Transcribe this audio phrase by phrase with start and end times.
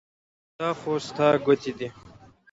[0.49, 1.87] چې دا خو ستا ګوتې دي